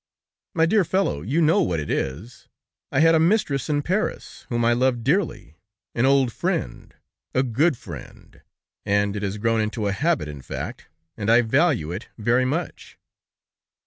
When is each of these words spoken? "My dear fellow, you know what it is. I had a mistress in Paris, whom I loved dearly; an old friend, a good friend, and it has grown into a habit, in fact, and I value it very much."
"My 0.55 0.65
dear 0.65 0.83
fellow, 0.83 1.21
you 1.21 1.43
know 1.43 1.61
what 1.61 1.79
it 1.79 1.91
is. 1.91 2.47
I 2.91 3.01
had 3.01 3.13
a 3.13 3.19
mistress 3.19 3.69
in 3.69 3.83
Paris, 3.83 4.47
whom 4.49 4.65
I 4.65 4.73
loved 4.73 5.03
dearly; 5.03 5.57
an 5.93 6.07
old 6.07 6.33
friend, 6.33 6.95
a 7.35 7.43
good 7.43 7.77
friend, 7.77 8.41
and 8.83 9.15
it 9.15 9.21
has 9.21 9.37
grown 9.37 9.61
into 9.61 9.85
a 9.85 9.91
habit, 9.91 10.27
in 10.27 10.41
fact, 10.41 10.87
and 11.15 11.29
I 11.29 11.41
value 11.41 11.91
it 11.91 12.09
very 12.17 12.45
much." 12.45 12.97